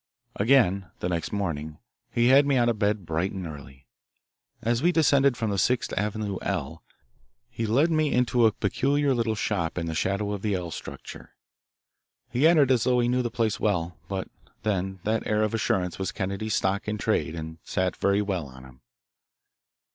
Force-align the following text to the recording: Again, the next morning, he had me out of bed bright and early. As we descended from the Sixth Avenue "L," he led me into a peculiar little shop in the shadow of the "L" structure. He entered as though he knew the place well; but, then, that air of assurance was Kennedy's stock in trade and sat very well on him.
Again, 0.35 0.89
the 0.99 1.09
next 1.09 1.31
morning, 1.31 1.77
he 2.09 2.29
had 2.29 2.47
me 2.47 2.57
out 2.57 2.69
of 2.69 2.79
bed 2.79 3.05
bright 3.05 3.31
and 3.33 3.45
early. 3.45 3.85
As 4.63 4.81
we 4.81 4.91
descended 4.91 5.37
from 5.37 5.51
the 5.51 5.59
Sixth 5.59 5.93
Avenue 5.95 6.39
"L," 6.41 6.81
he 7.51 7.67
led 7.67 7.91
me 7.91 8.11
into 8.11 8.47
a 8.47 8.51
peculiar 8.51 9.13
little 9.13 9.35
shop 9.35 9.77
in 9.77 9.85
the 9.85 9.93
shadow 9.93 10.31
of 10.31 10.41
the 10.41 10.55
"L" 10.55 10.71
structure. 10.71 11.35
He 12.31 12.47
entered 12.47 12.71
as 12.71 12.83
though 12.83 12.99
he 12.99 13.07
knew 13.09 13.21
the 13.21 13.29
place 13.29 13.59
well; 13.59 13.95
but, 14.07 14.27
then, 14.63 15.01
that 15.03 15.27
air 15.27 15.43
of 15.43 15.53
assurance 15.53 15.99
was 15.99 16.11
Kennedy's 16.11 16.55
stock 16.55 16.87
in 16.87 16.97
trade 16.97 17.35
and 17.35 17.59
sat 17.63 17.95
very 17.95 18.23
well 18.23 18.47
on 18.47 18.63
him. 18.63 18.81